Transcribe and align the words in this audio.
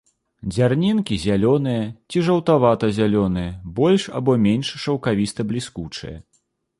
Дзярнінкі 0.53 1.17
зялёныя 1.25 1.83
ці 2.09 2.23
жаўтавата-зялёныя, 2.29 3.51
больш 3.81 4.07
або 4.21 4.31
менш 4.47 4.73
шаўкавіста-бліскучыя. 4.85 6.17